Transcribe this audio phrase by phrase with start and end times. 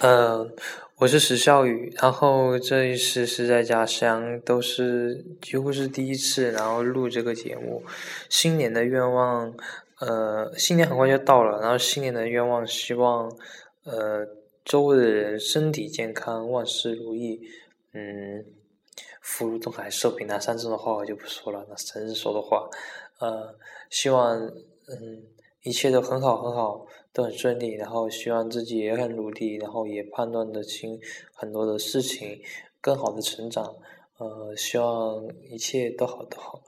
[0.00, 0.54] 嗯，
[0.98, 7.82] 我是石笑宇，然后这一次是在家乡，都是几乎是第一次，然后录这个节目。
[8.30, 9.52] 新年的愿望，
[9.98, 13.28] 呃，新年很快就到了，然后新年的愿望，希望
[13.82, 14.24] 呃
[14.64, 17.40] 周围的人身体健康，万事如意，
[17.92, 18.44] 嗯，
[19.20, 22.70] 福如东海，寿比南山这种话我就不说了，那生日说的话，
[23.18, 23.52] 呃，
[23.90, 25.24] 希望嗯
[25.62, 26.86] 一切都很好很好。
[27.10, 31.00] 都很顺利，然后希望自己也很努力，然后也判断得清
[31.34, 32.40] 很多的事情，
[32.80, 33.74] 更好的成长，
[34.18, 36.62] 呃，希望一切都好都好。